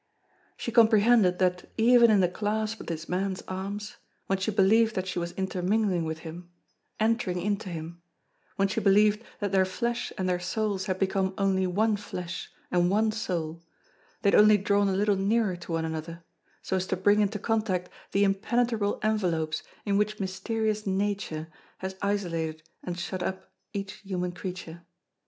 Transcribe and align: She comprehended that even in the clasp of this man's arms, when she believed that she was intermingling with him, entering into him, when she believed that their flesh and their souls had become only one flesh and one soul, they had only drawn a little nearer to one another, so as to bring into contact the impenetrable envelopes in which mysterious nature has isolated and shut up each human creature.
She 0.57 0.71
comprehended 0.71 1.37
that 1.37 1.69
even 1.77 2.09
in 2.09 2.21
the 2.21 2.27
clasp 2.27 2.79
of 2.79 2.87
this 2.87 3.07
man's 3.07 3.43
arms, 3.43 3.97
when 4.25 4.39
she 4.39 4.49
believed 4.49 4.95
that 4.95 5.05
she 5.05 5.19
was 5.19 5.31
intermingling 5.33 6.05
with 6.05 6.21
him, 6.25 6.49
entering 6.99 7.39
into 7.39 7.69
him, 7.69 8.01
when 8.55 8.67
she 8.67 8.79
believed 8.81 9.23
that 9.39 9.51
their 9.51 9.63
flesh 9.63 10.11
and 10.17 10.27
their 10.27 10.39
souls 10.39 10.87
had 10.87 10.97
become 10.97 11.35
only 11.37 11.67
one 11.67 11.97
flesh 11.97 12.49
and 12.71 12.89
one 12.89 13.11
soul, 13.11 13.61
they 14.23 14.31
had 14.31 14.39
only 14.39 14.57
drawn 14.57 14.89
a 14.89 14.93
little 14.97 15.15
nearer 15.15 15.55
to 15.57 15.73
one 15.73 15.85
another, 15.85 16.23
so 16.63 16.75
as 16.77 16.87
to 16.87 16.97
bring 16.97 17.21
into 17.21 17.37
contact 17.37 17.87
the 18.11 18.23
impenetrable 18.23 18.99
envelopes 19.03 19.61
in 19.85 19.99
which 19.99 20.19
mysterious 20.19 20.87
nature 20.87 21.47
has 21.77 21.93
isolated 22.01 22.63
and 22.83 22.97
shut 22.97 23.21
up 23.21 23.51
each 23.71 23.91
human 23.97 24.31
creature. 24.31 24.81